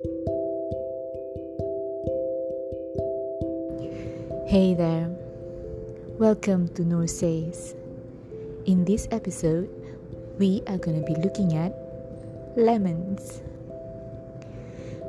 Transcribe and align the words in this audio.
Hey 0.00 0.06
there, 4.78 5.10
welcome 6.20 6.68
to 6.74 6.84
Noor 6.84 7.08
Says. 7.08 7.74
In 8.66 8.84
this 8.84 9.08
episode, 9.10 9.68
we 10.38 10.62
are 10.68 10.78
going 10.78 11.02
to 11.02 11.04
be 11.04 11.20
looking 11.20 11.56
at 11.56 11.74
lemons. 12.56 13.42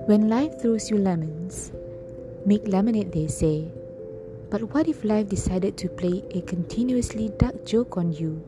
When 0.07 0.27
life 0.27 0.59
throws 0.59 0.89
you 0.89 0.97
lemons, 0.97 1.71
make 2.47 2.67
lemonade, 2.67 3.11
they 3.11 3.27
say. 3.27 3.67
But 4.49 4.73
what 4.73 4.87
if 4.87 5.03
life 5.03 5.29
decided 5.29 5.77
to 5.77 5.89
play 5.89 6.23
a 6.31 6.41
continuously 6.41 7.29
dark 7.37 7.63
joke 7.63 7.95
on 7.95 8.11
you 8.11 8.43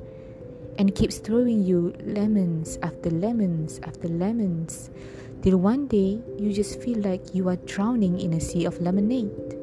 and 0.79 0.95
keeps 0.95 1.19
throwing 1.19 1.63
you 1.63 1.93
lemons 2.03 2.79
after 2.81 3.11
lemons 3.11 3.79
after 3.83 4.07
lemons 4.07 4.89
till 5.41 5.57
one 5.57 5.87
day 5.87 6.21
you 6.37 6.53
just 6.53 6.81
feel 6.81 6.99
like 6.99 7.33
you 7.33 7.49
are 7.49 7.55
drowning 7.65 8.19
in 8.19 8.33
a 8.33 8.39
sea 8.39 8.65
of 8.65 8.79
lemonade? 8.79 9.57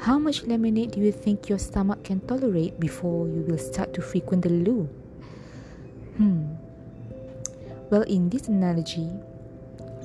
How 0.00 0.18
much 0.18 0.44
lemonade 0.44 0.92
do 0.92 1.00
you 1.00 1.12
think 1.12 1.48
your 1.48 1.58
stomach 1.58 2.04
can 2.04 2.20
tolerate 2.20 2.78
before 2.80 3.28
you 3.28 3.44
will 3.48 3.58
start 3.58 3.94
to 3.94 4.02
frequent 4.02 4.42
the 4.42 4.50
loo? 4.50 4.88
Hmm. 6.16 6.52
Well, 7.90 8.02
in 8.02 8.28
this 8.28 8.48
analogy, 8.48 9.10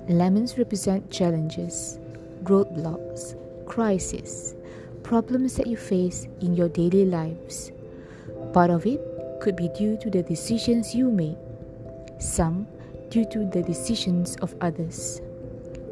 lemons 0.08 0.58
represent 0.58 1.12
challenges, 1.12 2.00
roadblocks, 2.44 3.36
crises, 3.66 4.56
problems 5.04 5.56
that 5.56 5.68
you 5.68 5.78
face 5.78 6.28
in 6.42 6.56
your 6.56 6.70
daily 6.70 7.06
lives. 7.06 7.72
Part 8.54 8.72
of 8.72 8.86
it 8.86 9.02
could 9.42 9.56
be 9.56 9.70
due 9.78 9.98
to 9.98 10.10
the 10.10 10.24
decisions 10.24 10.96
you 10.96 11.12
make, 11.12 11.38
some 12.20 12.68
due 13.16 13.24
to 13.24 13.46
the 13.46 13.64
decisions 13.64 14.36
of 14.42 14.54
others. 14.60 15.22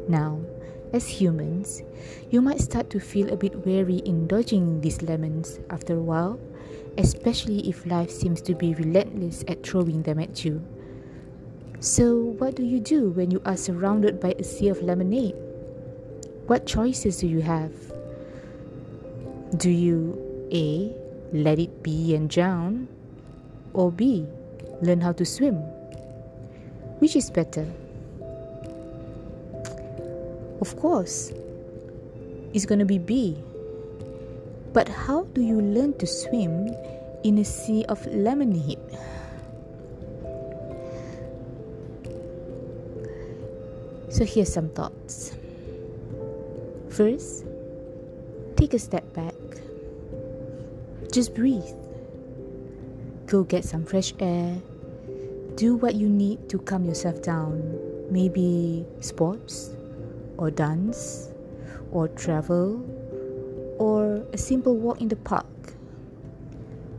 Now, 0.08 0.44
as 0.92 1.08
humans, 1.08 1.82
you 2.28 2.42
might 2.42 2.60
start 2.60 2.90
to 2.90 3.00
feel 3.00 3.32
a 3.32 3.36
bit 3.36 3.64
wary 3.64 4.04
in 4.04 4.26
dodging 4.26 4.82
these 4.82 5.00
lemons 5.00 5.58
after 5.70 5.96
a 5.96 6.02
while, 6.02 6.38
especially 6.98 7.66
if 7.66 7.86
life 7.86 8.10
seems 8.10 8.42
to 8.42 8.54
be 8.54 8.74
relentless 8.74 9.42
at 9.48 9.64
throwing 9.64 10.02
them 10.02 10.20
at 10.20 10.44
you. 10.44 10.62
So, 11.80 12.36
what 12.36 12.56
do 12.56 12.62
you 12.62 12.78
do 12.78 13.08
when 13.08 13.30
you 13.30 13.40
are 13.46 13.56
surrounded 13.56 14.20
by 14.20 14.34
a 14.38 14.44
sea 14.44 14.68
of 14.68 14.82
lemonade? 14.82 15.34
What 16.46 16.66
choices 16.66 17.16
do 17.16 17.26
you 17.26 17.40
have? 17.40 17.72
Do 19.56 19.70
you 19.70 20.20
A. 20.52 20.92
Let 21.32 21.58
it 21.58 21.82
be 21.82 22.14
and 22.14 22.28
drown? 22.28 22.86
Or 23.72 23.90
B. 23.90 24.26
Learn 24.82 25.00
how 25.00 25.12
to 25.12 25.24
swim? 25.24 25.64
Which 27.04 27.16
is 27.16 27.28
better? 27.28 27.68
Of 30.62 30.74
course, 30.80 31.34
it's 32.54 32.64
going 32.64 32.78
to 32.78 32.86
be 32.86 32.96
B. 32.96 33.36
But 34.72 34.88
how 34.88 35.24
do 35.36 35.42
you 35.42 35.60
learn 35.60 35.92
to 35.98 36.06
swim 36.06 36.72
in 37.22 37.36
a 37.36 37.44
sea 37.44 37.84
of 37.90 38.00
lemonade? 38.06 38.80
So 44.08 44.24
here's 44.24 44.50
some 44.50 44.70
thoughts. 44.70 45.36
First, 46.88 47.44
take 48.56 48.72
a 48.72 48.78
step 48.78 49.04
back. 49.12 49.36
Just 51.12 51.34
breathe. 51.34 51.68
Go 53.26 53.44
get 53.44 53.62
some 53.62 53.84
fresh 53.84 54.14
air. 54.20 54.56
Do 55.56 55.76
what 55.76 55.94
you 55.94 56.08
need 56.08 56.48
to 56.48 56.58
calm 56.58 56.84
yourself 56.84 57.22
down. 57.22 57.62
Maybe 58.10 58.84
sports, 59.00 59.74
or 60.36 60.50
dance 60.50 61.30
or 61.92 62.08
travel 62.08 62.82
or 63.78 64.26
a 64.32 64.38
simple 64.38 64.76
walk 64.76 65.00
in 65.00 65.08
the 65.08 65.16
park. 65.16 65.46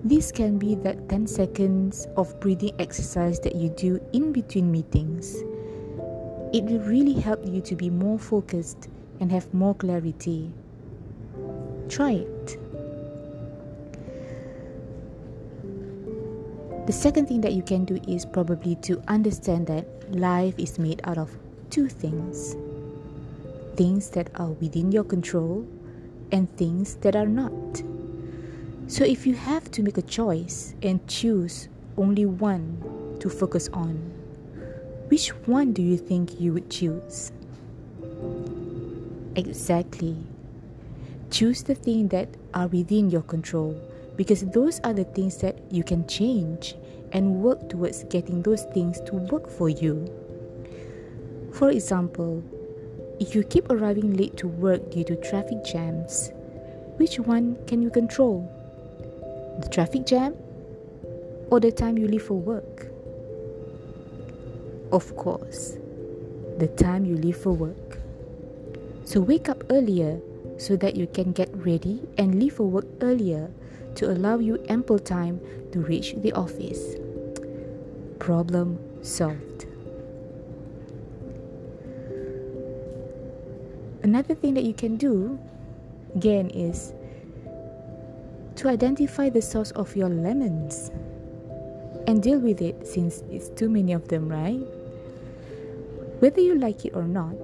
This 0.04 0.32
can 0.32 0.58
be 0.58 0.76
that 0.76 1.10
10 1.10 1.28
seconds 1.28 2.08
of 2.16 2.40
breathing 2.40 2.76
exercise 2.80 3.40
that 3.42 3.56
you 3.56 3.70
do 3.70 4.00
in 4.14 4.32
between 4.32 4.72
meetings. 4.72 5.36
It 6.54 6.64
will 6.64 6.80
really 6.82 7.20
help 7.20 7.46
you 7.46 7.60
to 7.62 7.76
be 7.76 7.90
more 7.90 8.20
focused 8.20 8.88
and 9.20 9.32
have 9.32 9.52
more 9.54 9.74
clarity. 9.74 10.52
Try 11.90 12.12
it. 12.12 12.58
The 16.86 16.94
second 16.94 17.26
thing 17.28 17.42
that 17.42 17.54
you 17.54 17.64
can 17.64 17.84
do 17.84 18.00
is 18.08 18.26
probably 18.26 18.76
to 18.84 19.02
understand 19.08 19.66
that 19.68 19.88
life 20.14 20.54
is 20.60 20.78
made 20.78 21.02
out 21.04 21.18
of 21.18 21.36
two 21.72 21.88
things 21.90 22.56
things 23.76 24.10
that 24.12 24.30
are 24.36 24.52
within 24.62 24.92
your 24.92 25.04
control 25.04 25.68
and 26.32 26.50
things 26.58 26.96
that 26.98 27.16
are 27.16 27.26
not. 27.26 27.84
So, 28.88 29.04
if 29.04 29.28
you 29.28 29.34
have 29.34 29.70
to 29.72 29.84
make 29.84 29.98
a 29.98 30.02
choice 30.02 30.76
and 30.82 31.06
choose 31.08 31.68
only 31.98 32.26
one 32.26 33.18
to 33.20 33.30
focus 33.30 33.68
on, 33.74 33.96
which 35.10 35.30
one 35.48 35.74
do 35.74 35.82
you 35.82 35.98
think 35.98 36.40
you 36.40 36.54
would 36.54 36.70
choose? 36.70 37.32
Exactly. 39.36 40.16
Choose 41.32 41.64
the 41.64 41.76
things 41.76 42.12
that 42.12 42.30
are 42.54 42.68
within 42.68 43.10
your 43.10 43.24
control 43.24 43.76
because 44.16 44.42
those 44.48 44.80
are 44.82 44.94
the 44.94 45.04
things 45.04 45.38
that 45.38 45.60
you 45.72 45.84
can 45.84 46.08
change 46.08 46.76
and 47.12 47.42
work 47.42 47.70
towards 47.70 48.04
getting 48.06 48.42
those 48.42 48.64
things 48.74 49.00
to 49.02 49.16
work 49.16 49.50
for 49.50 49.70
you. 49.70 50.10
For 51.54 51.70
example, 51.70 52.44
if 53.20 53.34
you 53.34 53.44
keep 53.44 53.70
arriving 53.70 54.16
late 54.16 54.36
to 54.38 54.48
work 54.48 54.92
due 54.92 55.04
to 55.06 55.16
traffic 55.16 55.64
jams, 55.64 56.32
which 56.98 57.20
one 57.20 57.58
can 57.68 57.82
you 57.82 57.90
control? 57.90 58.52
The 59.62 59.70
traffic 59.70 60.06
jam 60.06 60.36
or 61.50 61.60
the 61.60 61.72
time 61.72 61.98
you 61.98 62.08
leave 62.08 62.24
for 62.24 62.40
work? 62.40 62.88
Of 64.92 65.16
course, 65.16 65.78
the 66.58 66.68
time 66.68 67.06
you 67.06 67.16
leave 67.16 67.38
for 67.38 67.52
work. 67.52 68.00
So 69.06 69.20
wake 69.22 69.50
up 69.50 69.64
earlier 69.70 70.20
so 70.58 70.76
that 70.78 70.96
you 70.96 71.08
can 71.08 71.32
get 71.32 71.50
ready 71.54 72.02
and 72.18 72.40
leave 72.40 72.54
for 72.54 72.64
work 72.64 72.86
earlier 73.02 73.52
to 73.96 74.12
allow 74.12 74.40
you 74.40 74.64
ample 74.70 75.00
time 75.00 75.40
to 75.72 75.80
reach 75.80 76.16
the 76.18 76.32
office. 76.34 76.96
Problem 78.20 78.80
solved. 79.04 79.66
Another 84.04 84.36
thing 84.36 84.54
that 84.54 84.64
you 84.64 84.74
can 84.74 84.98
do, 84.98 85.40
again, 86.16 86.50
is 86.50 86.94
to 88.56 88.70
identify 88.70 89.30
the 89.30 89.42
source 89.42 89.72
of 89.72 89.96
your 89.96 90.10
lemons 90.10 90.92
and 92.08 92.22
deal 92.22 92.40
with 92.40 92.62
it 92.62 92.88
since 92.88 93.24
it's 93.32 93.50
too 93.50 93.68
many 93.68 93.94
of 93.94 94.08
them, 94.08 94.30
right? 94.30 94.62
Whether 96.20 96.42
you 96.42 96.56
like 96.56 96.86
it 96.86 96.96
or 96.96 97.04
not, 97.04 97.36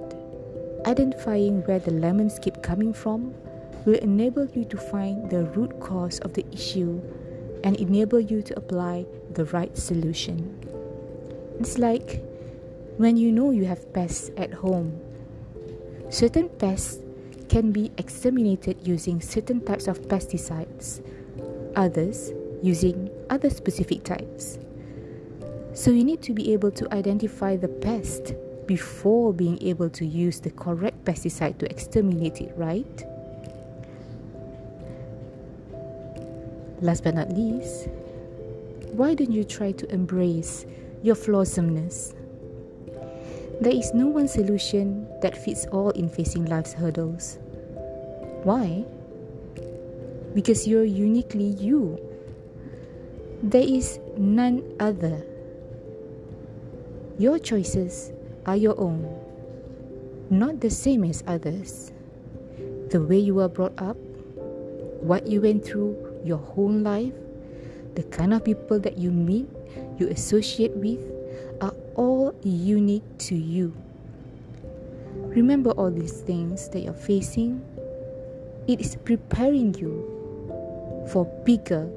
identifying 0.86 1.62
where 1.62 1.78
the 1.78 1.90
lemons 1.90 2.38
keep 2.40 2.62
coming 2.62 2.92
from 2.92 3.34
will 3.84 3.98
enable 3.98 4.46
you 4.46 4.64
to 4.66 4.76
find 4.76 5.30
the 5.30 5.44
root 5.56 5.78
cause 5.80 6.18
of 6.20 6.34
the 6.34 6.44
issue 6.52 7.00
and 7.64 7.76
enable 7.76 8.20
you 8.20 8.42
to 8.42 8.56
apply 8.56 9.06
the 9.34 9.44
right 9.46 9.76
solution. 9.76 10.58
It's 11.60 11.78
like 11.78 12.22
when 12.96 13.16
you 13.16 13.32
know 13.32 13.50
you 13.50 13.64
have 13.64 13.92
pests 13.92 14.30
at 14.36 14.52
home 14.52 15.00
Certain 16.12 16.50
pests 16.50 16.98
can 17.48 17.72
be 17.72 17.90
exterminated 17.96 18.76
using 18.86 19.18
certain 19.22 19.64
types 19.64 19.88
of 19.88 19.98
pesticides, 20.08 21.00
others 21.74 22.32
using 22.62 23.08
other 23.30 23.48
specific 23.48 24.04
types. 24.04 24.58
So 25.72 25.90
you 25.90 26.04
need 26.04 26.20
to 26.24 26.34
be 26.34 26.52
able 26.52 26.70
to 26.72 26.92
identify 26.92 27.56
the 27.56 27.68
pest 27.68 28.34
before 28.66 29.32
being 29.32 29.56
able 29.62 29.88
to 29.88 30.04
use 30.04 30.38
the 30.38 30.50
correct 30.50 31.02
pesticide 31.06 31.56
to 31.60 31.70
exterminate 31.70 32.42
it, 32.42 32.52
right? 32.58 33.04
Last 36.82 37.04
but 37.04 37.14
not 37.14 37.30
least, 37.30 37.86
why 38.90 39.14
don't 39.14 39.30
you 39.30 39.44
try 39.44 39.70
to 39.70 39.88
embrace 39.94 40.66
your 41.00 41.14
flawsomeness? 41.14 42.12
There 43.60 43.72
is 43.72 43.94
no 43.94 44.08
one 44.08 44.26
solution 44.26 45.06
that 45.22 45.36
fits 45.36 45.64
all 45.66 45.90
in 45.90 46.08
facing 46.08 46.46
life's 46.46 46.72
hurdles. 46.72 47.38
Why? 48.42 48.84
Because 50.34 50.66
you're 50.66 50.82
uniquely 50.82 51.44
you. 51.44 52.00
There 53.44 53.62
is 53.62 54.00
none 54.18 54.64
other. 54.80 55.24
Your 57.16 57.38
choices 57.38 58.10
are 58.44 58.56
your 58.56 58.78
own, 58.80 59.06
not 60.30 60.60
the 60.60 60.70
same 60.70 61.04
as 61.04 61.22
others. 61.28 61.92
The 62.90 63.00
way 63.00 63.18
you 63.20 63.36
were 63.36 63.48
brought 63.48 63.80
up, 63.80 63.96
what 65.00 65.28
you 65.28 65.42
went 65.42 65.64
through 65.64 66.11
your 66.24 66.38
whole 66.38 66.72
life, 66.72 67.14
the 67.94 68.02
kind 68.04 68.32
of 68.32 68.44
people 68.44 68.78
that 68.80 68.96
you 68.96 69.10
meet, 69.10 69.48
you 69.98 70.08
associate 70.08 70.72
with, 70.72 71.00
are 71.60 71.74
all 71.94 72.34
unique 72.42 73.04
to 73.18 73.34
you. 73.34 73.74
Remember 75.14 75.70
all 75.72 75.90
these 75.90 76.20
things 76.20 76.68
that 76.70 76.80
you're 76.80 76.92
facing. 76.92 77.62
It 78.68 78.80
is 78.80 78.96
preparing 78.96 79.74
you 79.74 80.08
for 81.10 81.24
bigger, 81.44 81.90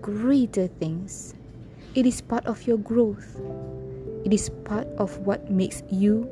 greater 0.00 0.66
things. 0.66 1.34
It 1.94 2.06
is 2.06 2.20
part 2.20 2.46
of 2.46 2.66
your 2.66 2.78
growth. 2.78 3.38
It 4.24 4.32
is 4.32 4.50
part 4.64 4.86
of 4.98 5.18
what 5.18 5.50
makes 5.50 5.82
you 5.90 6.30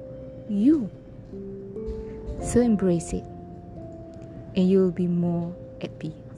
you. 0.48 0.90
So 2.42 2.60
embrace 2.60 3.12
it, 3.12 3.24
and 4.56 4.68
you'll 4.68 4.90
be 4.90 5.06
more 5.06 5.54
at 5.82 5.98
peace. 5.98 6.29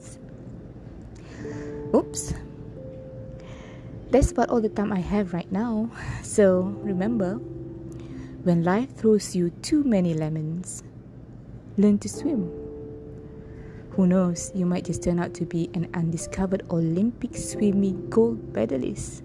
Oops. 1.95 2.33
That's 4.09 4.31
about 4.31 4.49
all 4.49 4.61
the 4.61 4.69
time 4.69 4.91
I 4.91 4.99
have 4.99 5.33
right 5.33 5.51
now. 5.51 5.89
So 6.23 6.61
remember, 6.81 7.35
when 8.43 8.63
life 8.63 8.95
throws 8.95 9.35
you 9.35 9.51
too 9.61 9.83
many 9.83 10.13
lemons, 10.15 10.83
learn 11.77 11.99
to 11.99 12.09
swim. 12.09 12.49
Who 13.91 14.07
knows, 14.07 14.51
you 14.55 14.65
might 14.65 14.85
just 14.85 15.03
turn 15.03 15.19
out 15.19 15.35
to 15.35 15.45
be 15.45 15.69
an 15.75 15.87
undiscovered 15.93 16.63
Olympic 16.71 17.37
swimming 17.37 18.09
gold 18.09 18.53
medalist. 18.55 19.21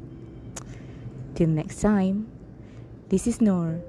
Till 1.35 1.49
next 1.49 1.81
time, 1.81 2.29
this 3.09 3.27
is 3.27 3.41
Noor, 3.41 3.81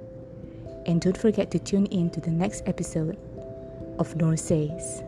and 0.85 1.01
don't 1.01 1.17
forget 1.17 1.51
to 1.51 1.59
tune 1.59 1.87
in 1.87 2.09
to 2.11 2.21
the 2.21 2.31
next 2.31 2.63
episode 2.65 3.17
of 3.99 4.15
Noor 4.15 4.37
Says. 4.37 5.03